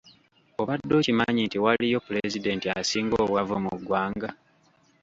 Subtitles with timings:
[0.61, 4.29] Obadde okimanyi nti waliyo pulezidenti asinga obwavu mu ggwanga?